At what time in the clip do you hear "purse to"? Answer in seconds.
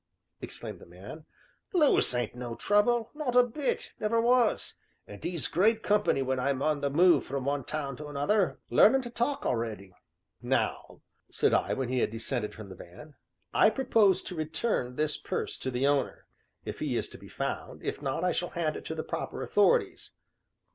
15.17-15.69